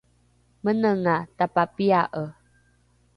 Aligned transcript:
menenga 0.63 1.17
tapapia’e 1.37 2.25